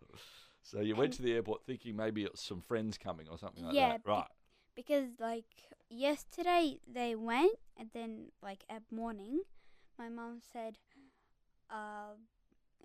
so 0.62 0.82
you 0.82 0.96
went 0.96 1.06
And- 1.12 1.14
to 1.18 1.22
the 1.22 1.34
airport 1.34 1.66
thinking 1.66 1.96
maybe 1.96 2.24
it's 2.24 2.44
some 2.44 2.62
friends 2.62 2.98
coming 2.98 3.28
or 3.30 3.38
something 3.38 3.64
like 3.66 3.76
Yeah, 3.76 3.90
that. 3.94 4.04
be- 4.04 4.10
Right. 4.12 4.28
because 4.76 5.20
like 5.20 5.46
yesterday 5.90 6.80
they 6.88 7.16
went 7.16 7.54
and 7.78 7.90
then 7.94 8.32
like 8.42 8.64
at 8.70 8.84
morning 8.92 9.42
my 9.98 10.10
mom 10.10 10.40
said 10.54 10.78
uh 11.70 12.14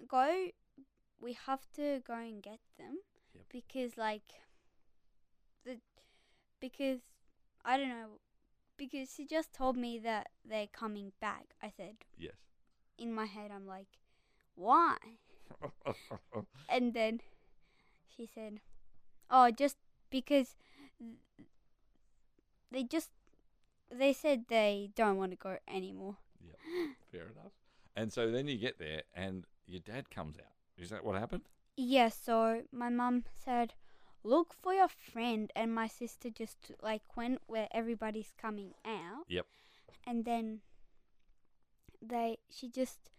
go 0.09 0.49
we 1.25 1.33
have 1.47 1.63
to 1.75 2.03
go 2.07 2.15
and 2.15 2.43
get 2.43 2.61
them 2.79 2.99
Yep. 3.35 3.45
because 3.51 3.97
like 3.97 4.29
the 5.65 5.79
because 6.61 7.01
I 7.65 7.77
don't 7.79 7.89
know 7.89 8.19
because 8.77 9.09
she 9.15 9.25
just 9.27 9.53
told 9.53 9.77
me 9.77 9.99
that 10.01 10.29
they're 10.49 10.67
coming 10.73 11.13
back 11.21 11.55
I 11.63 11.71
said 11.75 11.97
Yes. 12.19 12.37
in 12.99 13.13
my 13.13 13.25
head 13.25 13.51
I'm 13.55 13.67
like 13.67 13.89
why 14.55 14.97
and 16.69 16.93
then 16.95 17.21
she 18.15 18.27
said 18.27 18.61
oh 19.31 19.51
just 19.51 19.77
because 20.11 20.55
they 22.71 22.85
just 22.85 23.11
they 23.91 24.13
said 24.13 24.45
they 24.49 24.91
don't 24.95 25.17
want 25.17 25.33
to 25.33 25.37
go 25.37 25.57
anymore 25.69 26.17
Yeah, 26.45 26.55
Fair 27.11 27.23
enough. 27.23 27.53
And 27.97 28.13
so 28.13 28.31
then 28.31 28.49
you 28.49 28.59
get 28.59 28.79
there 28.79 29.03
and 29.15 29.47
your 29.67 29.81
dad 29.81 30.11
comes 30.11 30.37
out. 30.39 30.45
Is 30.79 30.91
that 30.91 31.05
what 31.05 31.17
happened? 31.19 31.43
yeah 31.77 32.09
so 32.09 32.63
my 32.71 32.89
mum 32.89 33.25
said 33.45 33.75
look 34.23 34.55
for 34.63 34.73
your 34.73 34.87
friend 34.87 35.51
and 35.57 35.75
my 35.75 35.89
sister 35.89 36.31
just 36.31 36.71
like 36.81 37.03
went 37.17 37.41
where 37.49 37.67
everybody's 37.73 38.33
coming 38.41 38.75
out 38.87 39.25
Yep. 39.29 39.45
and 40.07 40.25
then 40.25 40.61
they 42.01 42.39
she 42.49 42.69
just 42.69 43.11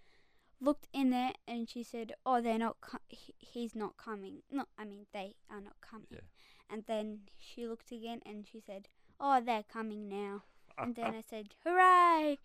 looked 0.62 0.88
in 0.94 1.10
there 1.10 1.34
and 1.48 1.70
she 1.70 1.84
said 1.84 2.14
oh 2.26 2.40
they're 2.40 2.58
not 2.58 2.78
co- 2.80 2.98
he, 3.10 3.34
he's 3.40 3.76
not 3.76 3.98
coming 3.98 4.38
no 4.50 4.64
i 4.80 4.86
mean 4.86 5.06
they 5.12 5.36
are 5.52 5.60
not 5.62 5.76
coming 5.82 6.08
Yeah. 6.10 6.20
and 6.70 6.86
then 6.88 7.22
she 7.38 7.68
looked 7.68 7.92
again 7.92 8.22
and 8.26 8.48
she 8.50 8.62
said 8.62 8.88
oh 9.20 9.42
they're 9.42 9.64
coming 9.72 10.08
now 10.08 10.44
and 10.78 10.96
then 10.96 11.14
i 11.14 11.22
said 11.30 11.48
hooray 11.66 12.38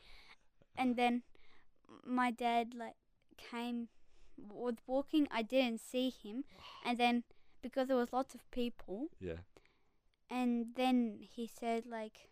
and 0.77 0.97
then 0.97 1.23
my 2.05 2.33
dad 2.33 2.75
like 2.77 2.97
came 3.39 3.89
was 4.49 4.75
walking 4.87 5.27
i 5.31 5.43
didn't 5.43 5.81
see 5.81 6.11
him 6.11 6.45
and 6.85 6.99
then 6.99 7.25
because 7.63 7.89
there 7.89 7.97
was 7.97 8.13
lots 8.13 8.35
of 8.35 8.51
people 8.51 9.09
yeah. 9.21 9.43
and 10.31 10.67
then 10.77 11.19
he 11.21 11.47
said 11.47 11.85
like 11.87 12.29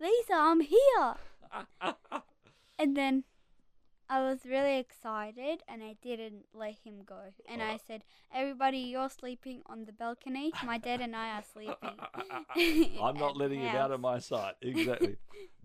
leza 0.00 0.32
i'm 0.32 0.60
here 0.60 1.14
and 2.78 2.96
then 2.96 3.24
I 4.08 4.20
was 4.20 4.40
really 4.44 4.78
excited 4.78 5.62
and 5.66 5.82
I 5.82 5.96
didn't 6.02 6.44
let 6.52 6.74
him 6.84 7.02
go. 7.06 7.20
And 7.48 7.62
I 7.62 7.78
said, 7.86 8.04
Everybody, 8.32 8.78
you're 8.78 9.08
sleeping 9.08 9.62
on 9.66 9.86
the 9.86 9.92
balcony. 9.92 10.52
My 10.64 10.78
dad 10.78 11.00
and 11.00 11.16
I 11.16 11.38
are 11.38 11.42
sleeping. 11.42 12.94
I'm 13.02 13.16
not 13.16 13.36
letting 13.36 13.60
him 13.60 13.74
out 13.74 13.90
of 13.90 14.00
my 14.00 14.18
sight. 14.18 14.54
Exactly. 14.60 15.16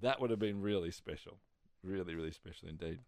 that 0.01 0.22
would 0.22 0.30
have 0.30 0.39
been 0.39 0.62
really 0.62 0.92
special. 0.92 1.38
Really, 1.84 2.16
really 2.16 2.32
special 2.32 2.70
indeed. 2.70 3.00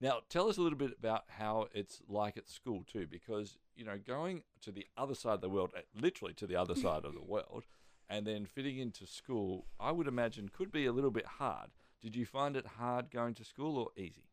Now, 0.00 0.20
tell 0.28 0.48
us 0.48 0.58
a 0.58 0.62
little 0.62 0.78
bit 0.78 0.92
about 0.98 1.24
how 1.28 1.68
it's 1.72 2.02
like 2.08 2.36
at 2.36 2.48
school 2.48 2.84
too, 2.86 3.06
because 3.06 3.56
you 3.74 3.84
know, 3.84 3.98
going 3.98 4.42
to 4.62 4.70
the 4.70 4.86
other 4.96 5.14
side 5.14 5.34
of 5.34 5.40
the 5.40 5.48
world, 5.48 5.70
uh, 5.76 5.80
literally 5.98 6.34
to 6.34 6.46
the 6.46 6.56
other 6.56 6.74
side 6.86 7.04
of 7.04 7.14
the 7.14 7.22
world, 7.22 7.64
and 8.08 8.26
then 8.26 8.46
fitting 8.46 8.78
into 8.78 9.06
school, 9.06 9.66
I 9.80 9.92
would 9.92 10.06
imagine 10.06 10.48
could 10.50 10.70
be 10.70 10.86
a 10.86 10.92
little 10.92 11.10
bit 11.10 11.26
hard. 11.26 11.70
Did 12.02 12.14
you 12.14 12.26
find 12.26 12.56
it 12.56 12.66
hard 12.78 13.10
going 13.10 13.34
to 13.34 13.44
school 13.44 13.78
or 13.78 13.88
easy? 13.96 14.24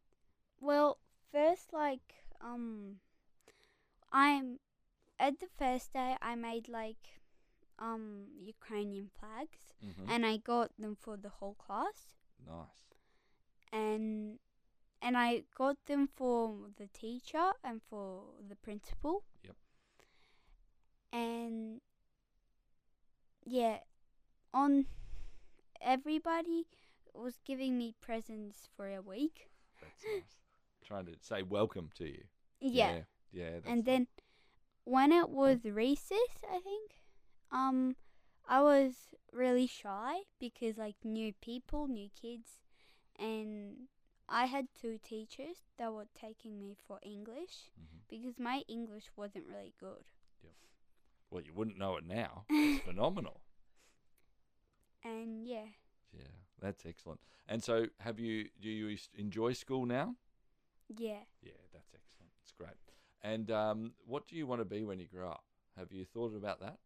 Well, 0.59 0.99
first, 1.31 1.71
like, 1.73 2.25
um, 2.41 2.97
I'm 4.11 4.59
at 5.19 5.39
the 5.39 5.47
first 5.57 5.93
day 5.93 6.17
I 6.21 6.35
made 6.35 6.67
like 6.67 7.21
um 7.79 8.27
Ukrainian 8.39 9.09
flags 9.19 9.59
Mm-hmm. 9.85 10.09
and 10.09 10.25
I 10.25 10.37
got 10.37 10.71
them 10.79 10.95
for 10.95 11.17
the 11.17 11.27
whole 11.27 11.55
class 11.55 12.15
nice. 12.47 12.85
and 13.73 14.39
and 15.03 15.17
I 15.17 15.43
got 15.55 15.75
them 15.85 16.07
for 16.15 16.55
the 16.77 16.87
teacher 16.87 17.51
and 17.63 17.81
for 17.89 18.23
the 18.47 18.55
principal. 18.55 19.23
Yep. 19.43 19.55
And 21.11 21.81
yeah, 23.45 23.79
on 24.53 24.85
everybody 25.81 26.65
was 27.13 27.33
giving 27.45 27.77
me 27.77 27.93
presents 27.99 28.69
for 28.75 28.87
a 28.87 29.01
week. 29.01 29.49
That's 29.81 30.03
nice. 30.05 30.37
Trying 30.87 31.05
to 31.07 31.15
say 31.21 31.43
welcome 31.43 31.89
to 31.95 32.05
you. 32.05 32.23
Yeah. 32.61 33.01
Yeah. 33.33 33.51
that's 33.55 33.67
and 33.67 33.83
then 33.83 34.07
when 34.85 35.11
it 35.11 35.29
was 35.29 35.59
recess, 35.65 36.43
I 36.49 36.59
think, 36.59 36.91
um, 37.51 37.95
I 38.47 38.61
was 38.61 38.93
really 39.33 39.67
shy 39.67 40.19
because 40.39 40.77
like 40.77 40.95
new 41.03 41.33
people, 41.41 41.87
new 41.87 42.09
kids, 42.19 42.59
and 43.17 43.87
I 44.29 44.45
had 44.45 44.67
two 44.73 44.97
teachers 44.97 45.57
that 45.77 45.93
were 45.93 46.07
taking 46.13 46.59
me 46.59 46.75
for 46.75 46.99
English 47.03 47.71
Mhm. 47.79 48.01
because 48.09 48.39
my 48.39 48.63
English 48.67 49.11
wasn't 49.15 49.47
really 49.47 49.73
good. 49.79 50.05
Well, 51.29 51.41
you 51.43 51.53
wouldn't 51.53 51.77
know 51.77 51.97
it 51.97 52.05
now. 52.05 52.45
It's 52.49 52.83
phenomenal. 52.85 53.41
And 55.03 55.45
yeah, 55.47 55.65
Yeah, 56.11 56.27
that's 56.59 56.85
excellent. 56.85 57.19
And 57.47 57.63
so, 57.63 57.87
have 57.99 58.19
you 58.19 58.49
do 58.61 58.69
you 58.69 58.97
enjoy 59.15 59.53
school 59.53 59.85
now? 59.85 60.15
yeah. 60.87 61.23
Yeah, 61.41 61.59
that's 61.73 61.93
excellent. 61.93 62.31
It's 62.41 62.51
great. 62.51 62.77
And 63.21 63.49
um, 63.51 63.93
what 64.05 64.27
do 64.27 64.35
you 64.35 64.45
want 64.47 64.61
to 64.61 64.65
be 64.65 64.83
when 64.83 64.99
you 64.99 65.07
grow 65.07 65.29
up? 65.31 65.43
Have 65.75 65.91
you 65.91 66.05
thought 66.05 66.35
about 66.35 66.59
that? 66.59 66.77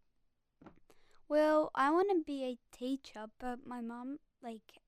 Well, 1.27 1.71
I 1.75 1.91
want 1.91 2.09
to 2.09 2.23
be 2.23 2.43
a 2.45 2.57
teacher, 2.75 3.27
but 3.37 3.65
my 3.67 3.81
mom, 3.81 4.19
like, 4.41 4.79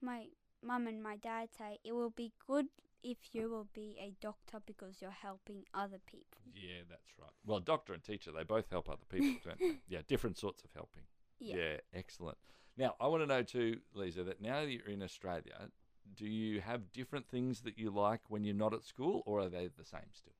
my 0.00 0.28
mum 0.62 0.86
and 0.86 1.02
my 1.02 1.16
dad 1.16 1.48
say 1.56 1.78
it 1.84 1.92
will 1.92 2.10
be 2.10 2.32
good 2.46 2.66
if 3.02 3.18
you 3.32 3.48
will 3.48 3.68
be 3.72 3.96
a 4.00 4.12
doctor 4.20 4.58
because 4.66 4.96
you're 5.00 5.10
helping 5.10 5.64
other 5.72 5.98
people. 6.06 6.40
Yeah, 6.54 6.82
that's 6.88 7.18
right. 7.18 7.30
Well, 7.46 7.60
doctor 7.60 7.92
and 7.94 8.02
teacher, 8.02 8.32
they 8.32 8.42
both 8.42 8.68
help 8.70 8.88
other 8.88 9.04
people, 9.08 9.40
don't 9.44 9.58
they? 9.60 9.78
Yeah, 9.88 10.00
different 10.06 10.36
sorts 10.36 10.62
of 10.64 10.70
helping. 10.74 11.04
Yeah. 11.38 11.76
excellent. 11.94 12.38
Now, 12.76 12.96
I 13.00 13.06
want 13.06 13.22
to 13.22 13.26
know 13.26 13.42
too, 13.42 13.78
Leza, 13.96 14.24
that 14.26 14.40
now 14.40 14.60
that 14.62 14.70
you're 14.70 14.88
in 14.88 15.02
Australia, 15.02 15.68
do 16.16 16.26
you 16.26 16.60
have 16.60 16.90
different 16.92 17.28
things 17.28 17.60
that 17.60 17.78
you 17.78 17.90
like 17.90 18.22
when 18.28 18.44
you're 18.44 18.54
not 18.54 18.74
at 18.74 18.82
school, 18.84 19.22
or 19.26 19.40
are 19.40 19.48
they 19.48 19.68
the 19.68 19.84
same 19.84 20.10
still? 20.12 20.32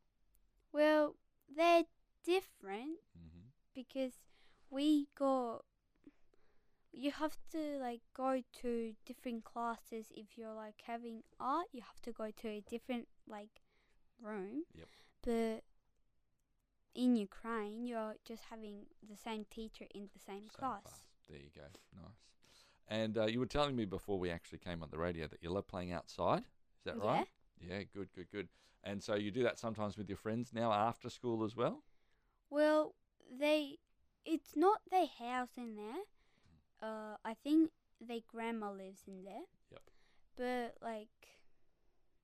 Well, 0.73 1.15
they're 1.55 1.85
different 2.25 2.99
Mm-hmm. 3.17 3.47
because 3.75 4.13
we 4.71 5.09
go. 5.17 5.63
You 7.01 7.13
have 7.13 7.37
to 7.53 7.79
like 7.81 8.01
go 8.13 8.43
to 8.63 8.93
different 9.07 9.45
classes. 9.45 10.07
If 10.11 10.37
you're 10.37 10.53
like 10.53 10.83
having 10.85 11.23
art, 11.39 11.67
you 11.73 11.81
have 11.83 12.03
to 12.03 12.11
go 12.11 12.33
to 12.43 12.49
a 12.49 12.61
different 12.69 13.07
like 13.29 13.61
room. 14.21 14.65
Yep. 14.75 14.89
But 15.25 15.65
in 17.01 17.15
Ukraine, 17.15 17.87
you're 17.87 18.17
just 18.27 18.43
having 18.51 18.87
the 19.09 19.17
same 19.17 19.47
teacher 19.49 19.85
in 19.95 20.09
the 20.13 20.19
same, 20.19 20.49
class. 20.53 21.05
There 21.29 21.39
you 21.39 21.51
go. 21.55 21.69
Nice. 21.95 22.11
And 22.89 23.17
uh, 23.17 23.27
you 23.27 23.39
were 23.39 23.47
telling 23.47 23.77
me 23.77 23.85
before 23.85 24.19
we 24.19 24.31
actually 24.33 24.59
came 24.59 24.83
on 24.83 24.89
the 24.91 24.99
radio 24.99 25.29
that 25.29 25.41
you 25.41 25.51
love 25.51 25.69
playing 25.69 25.93
outside. 25.93 26.41
Is 26.41 26.85
that 26.87 26.99
right? 26.99 27.29
Yeah, 27.61 27.83
good, 27.95 28.09
good, 28.13 28.27
good. 28.33 28.49
And 28.83 29.01
so 29.01 29.15
you 29.15 29.31
do 29.31 29.45
that 29.45 29.61
sometimes 29.61 29.97
with 29.97 30.09
your 30.09 30.17
friends 30.17 30.51
now 30.53 30.73
after 30.73 31.11
school 31.11 31.45
as 31.45 31.55
well? 31.55 31.85
Well, 32.51 32.97
they. 33.39 33.79
It's 34.25 34.57
not 34.57 34.81
their 34.91 35.07
house 35.07 35.51
in 35.57 35.77
there. 35.77 36.03
Uh, 36.83 37.17
I 37.25 37.35
think 37.43 37.71
their 38.01 38.21
grandma 38.29 38.71
lives 38.71 39.03
in 39.07 39.25
there. 39.25 39.45
Yep. 39.71 39.81
But 40.37 40.75
like, 40.87 41.09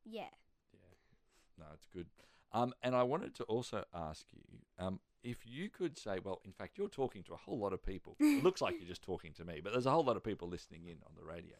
yeah. 0.04 0.30
Yeah. 0.72 1.58
No, 1.58 1.64
it's 1.74 1.86
good. 1.92 2.06
Um, 2.52 2.72
and 2.82 2.94
I 2.94 3.02
wanted 3.02 3.34
to 3.36 3.44
also 3.44 3.84
ask 3.92 4.26
you 4.32 4.58
um, 4.78 5.00
if 5.24 5.38
you 5.44 5.68
could 5.68 5.98
say, 5.98 6.18
well, 6.22 6.40
in 6.44 6.52
fact, 6.52 6.78
you're 6.78 6.88
talking 6.88 7.22
to 7.24 7.32
a 7.32 7.36
whole 7.36 7.58
lot 7.58 7.72
of 7.72 7.82
people. 7.82 8.16
it 8.20 8.44
looks 8.44 8.60
like 8.60 8.76
you're 8.78 8.88
just 8.88 9.02
talking 9.04 9.32
to 9.34 9.44
me, 9.44 9.60
but 9.62 9.72
there's 9.72 9.86
a 9.86 9.90
whole 9.90 10.04
lot 10.04 10.16
of 10.16 10.22
people 10.22 10.48
listening 10.48 10.86
in 10.86 10.98
on 11.06 11.12
the 11.16 11.24
radio. 11.24 11.56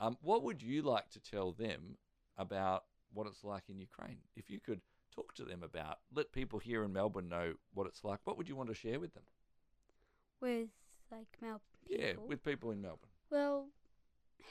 Um, 0.00 0.16
what 0.22 0.42
would 0.42 0.62
you 0.62 0.82
like 0.82 1.10
to 1.10 1.20
tell 1.20 1.52
them 1.52 1.96
about 2.38 2.84
what 3.12 3.26
it's 3.26 3.44
like 3.44 3.64
in 3.68 3.78
Ukraine? 3.78 4.18
If 4.36 4.50
you 4.50 4.60
could 4.60 4.80
talk 5.14 5.34
to 5.34 5.44
them 5.44 5.62
about, 5.62 5.98
let 6.14 6.32
people 6.32 6.58
here 6.58 6.84
in 6.84 6.92
Melbourne 6.92 7.28
know 7.28 7.54
what 7.74 7.86
it's 7.86 8.04
like, 8.04 8.20
what 8.24 8.36
would 8.38 8.48
you 8.48 8.56
want 8.56 8.68
to 8.68 8.74
share 8.74 9.00
with 9.00 9.14
them? 9.14 9.24
with 10.40 10.68
like 11.10 11.28
Melbourne 11.40 11.60
people. 11.88 12.04
Yeah, 12.04 12.12
with 12.28 12.44
people 12.44 12.70
in 12.70 12.80
Melbourne. 12.82 13.10
well, 13.30 13.68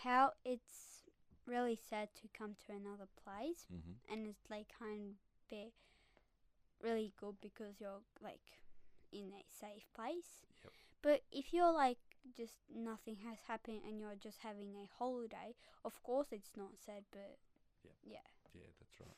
how 0.03 0.33
it's 0.43 1.03
really 1.47 1.77
sad 1.89 2.09
to 2.21 2.27
come 2.37 2.55
to 2.65 2.73
another 2.73 3.07
place, 3.23 3.65
Mm-hmm. 3.73 4.13
and 4.13 4.27
it's 4.27 4.49
like 4.49 4.67
kind 4.79 5.11
of 5.11 5.15
be 5.49 5.71
really 6.81 7.13
good 7.19 7.35
because 7.41 7.79
you're 7.79 8.01
like 8.21 8.41
in 9.11 9.31
a 9.33 9.43
safe 9.49 9.85
place. 9.95 10.41
Yep. 10.63 10.73
But 11.01 11.21
if 11.31 11.53
you're 11.53 11.71
like 11.73 11.97
just 12.35 12.55
nothing 12.75 13.17
has 13.27 13.37
happened 13.47 13.81
and 13.87 13.99
you're 13.99 14.15
just 14.21 14.39
having 14.39 14.73
a 14.75 14.89
holiday, 14.97 15.55
of 15.83 16.01
course 16.03 16.27
it's 16.31 16.51
not 16.57 16.71
sad, 16.83 17.03
but 17.11 17.37
Yep. 17.83 17.93
yeah. 18.03 18.27
Yeah, 18.53 18.67
that's 18.79 18.99
right. 18.99 19.17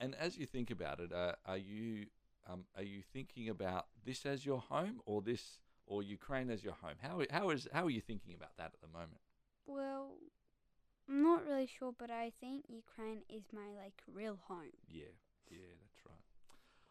And 0.00 0.14
as 0.16 0.36
you 0.36 0.46
think 0.46 0.70
about 0.70 1.00
it, 1.00 1.12
uh, 1.12 1.32
are 1.46 1.56
you 1.56 2.06
um, 2.48 2.64
are 2.76 2.82
you 2.82 3.02
thinking 3.12 3.48
about 3.48 3.86
this 4.04 4.26
as 4.26 4.44
your 4.44 4.58
home, 4.58 5.00
or 5.06 5.22
this, 5.22 5.58
or 5.86 6.02
Ukraine 6.02 6.50
as 6.50 6.62
your 6.64 6.74
home? 6.74 6.96
How 7.00 7.22
how 7.30 7.50
is 7.50 7.68
how 7.72 7.86
are 7.86 7.90
you 7.90 8.00
thinking 8.00 8.34
about 8.34 8.56
that 8.58 8.72
at 8.74 8.80
the 8.80 8.88
moment? 8.88 9.20
Well, 9.66 10.16
I'm 11.08 11.22
not 11.22 11.46
really 11.46 11.66
sure, 11.66 11.92
but 11.98 12.10
I 12.10 12.32
think 12.40 12.64
Ukraine 12.68 13.22
is 13.28 13.44
my 13.52 13.68
like 13.76 14.02
real 14.12 14.38
home. 14.48 14.76
Yeah, 14.88 15.04
yeah, 15.50 15.74
that's 15.80 16.06
right. 16.06 16.18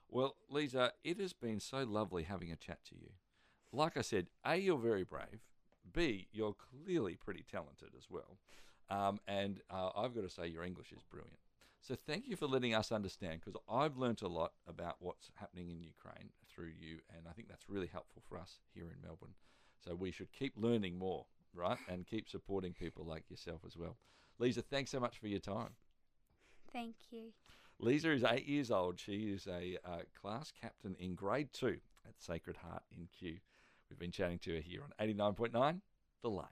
Well, 0.09 0.35
Leza, 0.51 0.91
it 1.03 1.19
has 1.19 1.33
been 1.33 1.59
so 1.59 1.83
lovely 1.83 2.23
having 2.23 2.51
a 2.51 2.55
chat 2.55 2.83
to 2.89 2.95
you. 2.95 3.11
Like 3.71 3.95
I 3.95 4.01
said, 4.01 4.27
A, 4.45 4.57
you're 4.57 4.77
very 4.77 5.03
brave. 5.03 5.39
B, 5.93 6.27
you're 6.31 6.53
clearly 6.53 7.15
pretty 7.15 7.45
talented 7.49 7.89
as 7.97 8.09
well. 8.09 8.37
Um, 8.89 9.19
and 9.27 9.61
uh, 9.69 9.89
I've 9.95 10.13
got 10.13 10.21
to 10.21 10.29
say, 10.29 10.47
your 10.47 10.63
English 10.63 10.91
is 10.91 11.01
brilliant. 11.09 11.39
So 11.81 11.95
thank 11.95 12.27
you 12.27 12.35
for 12.35 12.45
letting 12.45 12.75
us 12.75 12.91
understand 12.91 13.41
because 13.43 13.59
I've 13.67 13.97
learnt 13.97 14.21
a 14.21 14.27
lot 14.27 14.51
about 14.67 14.97
what's 14.99 15.31
happening 15.35 15.69
in 15.69 15.81
Ukraine 15.81 16.29
through 16.47 16.71
you. 16.79 16.99
And 17.15 17.27
I 17.27 17.31
think 17.33 17.47
that's 17.49 17.67
really 17.67 17.87
helpful 17.87 18.21
for 18.29 18.37
us 18.37 18.59
here 18.73 18.83
in 18.83 19.01
Melbourne. 19.03 19.33
So 19.83 19.95
we 19.95 20.11
should 20.11 20.31
keep 20.31 20.53
learning 20.55 20.99
more, 20.99 21.25
right? 21.55 21.79
And 21.89 22.05
keep 22.05 22.29
supporting 22.29 22.73
people 22.73 23.03
like 23.03 23.29
yourself 23.31 23.61
as 23.65 23.75
well. 23.75 23.97
Leza, 24.39 24.63
thanks 24.63 24.91
so 24.91 24.99
much 24.99 25.17
for 25.17 25.27
your 25.27 25.39
time. 25.39 25.71
Thank 26.71 26.95
you. 27.09 27.33
Leza 27.81 28.15
is 28.15 28.23
eight 28.23 28.47
years 28.47 28.69
old. 28.69 28.99
She 28.99 29.31
is 29.33 29.47
a 29.47 29.77
uh, 29.83 30.01
class 30.19 30.53
captain 30.61 30.95
in 30.99 31.15
grade 31.15 31.49
two 31.51 31.79
at 32.07 32.13
Sacred 32.19 32.57
Heart 32.57 32.83
in 32.95 33.07
Kew. 33.07 33.37
We've 33.89 33.99
been 33.99 34.11
chatting 34.11 34.39
to 34.39 34.55
her 34.55 34.61
here 34.61 34.83
on 34.83 35.07
89.9 35.07 35.81
The 36.21 36.29
Light. 36.29 36.45